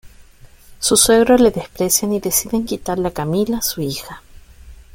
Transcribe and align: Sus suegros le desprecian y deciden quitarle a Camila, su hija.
Sus 0.79 0.99
suegros 1.01 1.39
le 1.41 1.51
desprecian 1.51 2.11
y 2.11 2.19
deciden 2.19 2.65
quitarle 2.65 3.09
a 3.09 3.13
Camila, 3.13 3.61
su 3.61 3.81
hija. 3.83 4.23